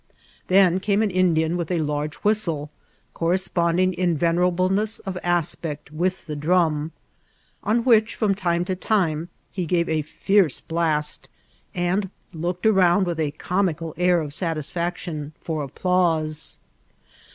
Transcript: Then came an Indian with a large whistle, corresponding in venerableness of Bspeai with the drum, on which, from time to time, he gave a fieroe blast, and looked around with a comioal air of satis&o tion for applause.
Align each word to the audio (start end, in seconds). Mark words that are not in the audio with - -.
Then 0.47 0.79
came 0.79 1.03
an 1.03 1.11
Indian 1.11 1.57
with 1.57 1.69
a 1.69 1.77
large 1.77 2.15
whistle, 2.23 2.71
corresponding 3.13 3.93
in 3.93 4.17
venerableness 4.17 4.97
of 5.05 5.15
Bspeai 5.23 5.77
with 5.91 6.25
the 6.25 6.35
drum, 6.35 6.91
on 7.63 7.83
which, 7.83 8.15
from 8.15 8.33
time 8.33 8.65
to 8.65 8.75
time, 8.75 9.29
he 9.51 9.67
gave 9.67 9.87
a 9.87 10.01
fieroe 10.01 10.59
blast, 10.67 11.29
and 11.75 12.09
looked 12.33 12.65
around 12.65 13.05
with 13.05 13.19
a 13.19 13.31
comioal 13.33 13.93
air 13.95 14.21
of 14.21 14.33
satis&o 14.33 14.91
tion 14.95 15.33
for 15.39 15.61
applause. 15.61 16.57